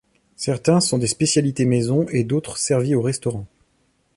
Certains 0.35 0.79
sont 0.81 0.97
des 0.97 1.05
spécialités 1.05 1.65
maison 1.65 2.07
et 2.09 2.23
d'autres 2.23 2.57
servies 2.57 2.95
au 2.95 3.03
restaurant. 3.03 3.45